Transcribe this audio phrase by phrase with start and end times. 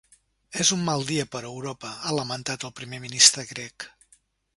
[0.63, 3.87] És un mal dia per Europa, ha lamentat el primer ministre grec.